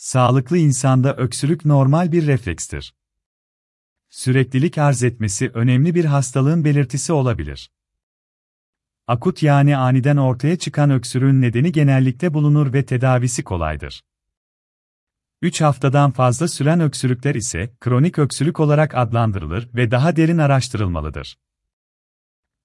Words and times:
Sağlıklı 0.00 0.58
insanda 0.58 1.16
öksürük 1.16 1.64
normal 1.64 2.12
bir 2.12 2.26
reflekstir. 2.26 2.94
Süreklilik 4.10 4.78
arz 4.78 5.02
etmesi 5.02 5.50
önemli 5.54 5.94
bir 5.94 6.04
hastalığın 6.04 6.64
belirtisi 6.64 7.12
olabilir. 7.12 7.70
Akut 9.06 9.42
yani 9.42 9.76
aniden 9.76 10.16
ortaya 10.16 10.58
çıkan 10.58 10.90
öksürüğün 10.90 11.40
nedeni 11.42 11.72
genellikle 11.72 12.34
bulunur 12.34 12.72
ve 12.72 12.86
tedavisi 12.86 13.44
kolaydır. 13.44 14.02
3 15.42 15.60
haftadan 15.60 16.10
fazla 16.10 16.48
süren 16.48 16.80
öksürükler 16.80 17.34
ise 17.34 17.76
kronik 17.80 18.18
öksürük 18.18 18.60
olarak 18.60 18.94
adlandırılır 18.94 19.74
ve 19.74 19.90
daha 19.90 20.16
derin 20.16 20.38
araştırılmalıdır. 20.38 21.38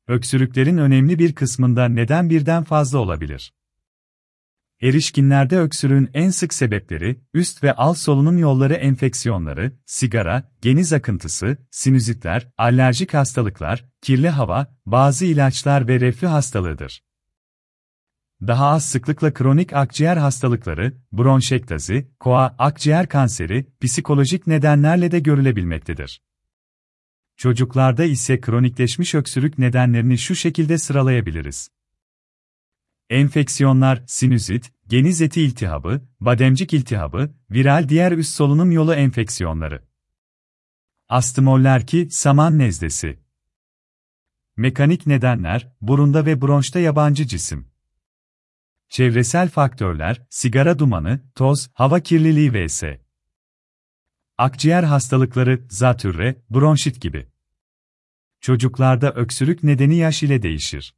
Öksürüklerin 0.07 0.77
önemli 0.77 1.19
bir 1.19 1.35
kısmında 1.35 1.85
neden 1.85 2.29
birden 2.29 2.63
fazla 2.63 2.97
olabilir. 2.99 3.53
Erişkinlerde 4.81 5.59
öksürüğün 5.59 6.09
en 6.13 6.29
sık 6.29 6.53
sebepleri, 6.53 7.19
üst 7.33 7.63
ve 7.63 7.73
alt 7.73 7.97
solunum 7.97 8.37
yolları 8.37 8.73
enfeksiyonları, 8.73 9.71
sigara, 9.85 10.51
geniz 10.61 10.93
akıntısı, 10.93 11.57
sinüzitler, 11.71 12.47
alerjik 12.57 13.13
hastalıklar, 13.13 13.85
kirli 14.01 14.29
hava, 14.29 14.75
bazı 14.85 15.25
ilaçlar 15.25 15.87
ve 15.87 15.99
reflü 15.99 16.27
hastalığıdır. 16.27 17.03
Daha 18.41 18.67
az 18.67 18.85
sıklıkla 18.85 19.33
kronik 19.33 19.73
akciğer 19.73 20.17
hastalıkları, 20.17 20.93
bronşektazi, 21.11 22.11
koa, 22.19 22.55
akciğer 22.59 23.09
kanseri, 23.09 23.65
psikolojik 23.81 24.47
nedenlerle 24.47 25.11
de 25.11 25.19
görülebilmektedir. 25.19 26.21
Çocuklarda 27.37 28.03
ise 28.03 28.41
kronikleşmiş 28.41 29.15
öksürük 29.15 29.57
nedenlerini 29.57 30.17
şu 30.17 30.35
şekilde 30.35 30.77
sıralayabiliriz. 30.77 31.69
Enfeksiyonlar, 33.09 34.03
sinüzit, 34.07 34.73
geniz 34.87 35.21
eti 35.21 35.41
iltihabı, 35.41 36.01
bademcik 36.19 36.73
iltihabı, 36.73 37.35
viral 37.51 37.89
diğer 37.89 38.11
üst 38.11 38.33
solunum 38.33 38.71
yolu 38.71 38.93
enfeksiyonları. 38.93 39.85
Astimoller 41.09 41.87
ki, 41.87 42.07
saman 42.11 42.59
nezdesi. 42.59 43.19
Mekanik 44.57 45.07
nedenler, 45.07 45.73
burunda 45.81 46.25
ve 46.25 46.41
bronşta 46.41 46.79
yabancı 46.79 47.27
cisim. 47.27 47.67
Çevresel 48.89 49.49
faktörler, 49.49 50.25
sigara 50.29 50.79
dumanı, 50.79 51.19
toz, 51.35 51.69
hava 51.73 51.99
kirliliği 51.99 52.53
vs. 52.53 52.83
Akciğer 54.37 54.83
hastalıkları, 54.83 55.65
zatürre, 55.69 56.41
bronşit 56.49 57.01
gibi. 57.01 57.27
Çocuklarda 58.41 59.11
öksürük 59.11 59.63
nedeni 59.63 59.95
yaş 59.95 60.23
ile 60.23 60.43
değişir. 60.43 60.95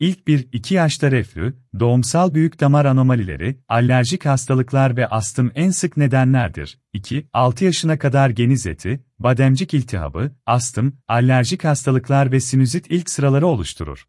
İlk 0.00 0.18
1-2 0.18 0.74
yaşta 0.74 1.10
reflü, 1.10 1.56
doğumsal 1.80 2.34
büyük 2.34 2.60
damar 2.60 2.84
anomalileri, 2.84 3.58
alerjik 3.68 4.26
hastalıklar 4.26 4.96
ve 4.96 5.06
astım 5.06 5.52
en 5.54 5.70
sık 5.70 5.96
nedenlerdir. 5.96 6.78
2-6 6.94 7.64
yaşına 7.64 7.98
kadar 7.98 8.30
geniz 8.30 8.66
eti, 8.66 9.04
bademcik 9.18 9.74
iltihabı, 9.74 10.32
astım, 10.46 10.96
alerjik 11.08 11.64
hastalıklar 11.64 12.32
ve 12.32 12.40
sinüzit 12.40 12.86
ilk 12.90 13.10
sıraları 13.10 13.46
oluşturur. 13.46 14.08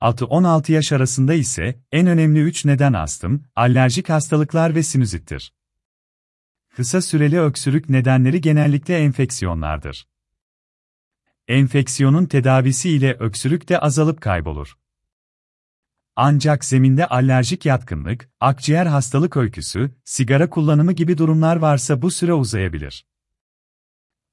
6-16 0.00 0.72
yaş 0.72 0.92
arasında 0.92 1.34
ise 1.34 1.80
en 1.92 2.06
önemli 2.06 2.40
3 2.40 2.64
neden 2.64 2.92
astım, 2.92 3.42
alerjik 3.56 4.08
hastalıklar 4.08 4.74
ve 4.74 4.82
sinüzittir. 4.82 5.52
Kısa 6.76 7.02
süreli 7.02 7.40
öksürük 7.40 7.88
nedenleri 7.88 8.40
genellikle 8.40 8.98
enfeksiyonlardır. 8.98 10.08
Enfeksiyonun 11.48 12.26
tedavisi 12.26 12.90
ile 12.90 13.14
öksürük 13.14 13.68
de 13.68 13.78
azalıp 13.78 14.20
kaybolur. 14.20 14.78
Ancak 16.16 16.64
zeminde 16.64 17.06
alerjik 17.06 17.66
yatkınlık, 17.66 18.30
akciğer 18.40 18.86
hastalık 18.86 19.36
öyküsü, 19.36 19.90
sigara 20.04 20.50
kullanımı 20.50 20.92
gibi 20.92 21.18
durumlar 21.18 21.56
varsa 21.56 22.02
bu 22.02 22.10
süre 22.10 22.32
uzayabilir. 22.32 23.06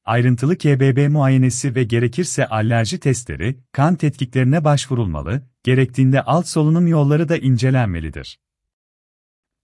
Ayrıntılı 0.06 0.58
KBB 0.58 1.10
muayenesi 1.12 1.76
ve 1.76 1.84
gerekirse 1.84 2.48
alerji 2.48 3.00
testleri, 3.00 3.60
kan 3.72 3.96
tetkiklerine 3.96 4.64
başvurulmalı, 4.64 5.50
gerektiğinde 5.64 6.22
alt 6.22 6.48
solunum 6.48 6.88
yolları 6.88 7.30
da 7.30 7.38
incelenmelidir. 7.38 8.40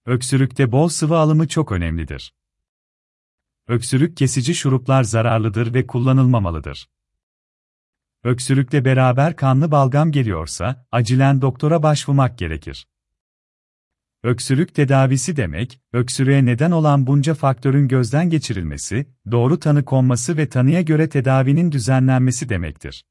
Öksürükte 0.06 0.72
bol 0.72 0.88
sıvı 0.88 1.18
alımı 1.18 1.48
çok 1.48 1.72
önemlidir. 1.72 2.34
Öksürük 3.68 4.18
kesici 4.18 4.56
şuruplar 4.56 5.04
zararlıdır 5.04 5.74
ve 5.74 5.88
kullanılmamalıdır. 5.88 6.88
Öksürükle 8.24 8.86
beraber 8.86 9.36
kanlı 9.36 9.72
balgam 9.72 10.12
geliyorsa, 10.12 10.86
acilen 10.92 11.42
doktora 11.42 11.84
başvurmak 11.84 12.38
gerekir. 12.38 12.88
Öksürük 14.24 14.76
tedavisi 14.76 15.38
demek, 15.38 15.82
öksürüğe 15.94 16.46
neden 16.46 16.72
olan 16.72 17.08
bunca 17.08 17.34
faktörün 17.34 17.88
gözden 17.88 18.30
geçirilmesi, 18.30 19.08
doğru 19.32 19.60
tanı 19.60 19.86
konması 19.86 20.38
ve 20.38 20.50
tanıya 20.50 20.82
göre 20.82 21.10
tedavinin 21.10 21.72
düzenlenmesi 21.72 22.50
demektir. 22.50 23.06